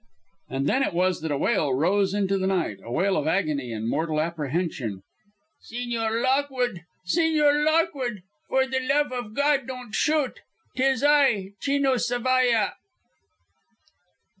[0.49, 3.71] And then it was that a wail rose into the night, a wail of agony
[3.71, 5.03] and mortal apprehension:
[5.63, 10.39] "Sigñor Lockwude, Sigñor Lockwude, for the love of God, don't shoot!
[10.75, 12.73] 'Tis I Chino Zavalla."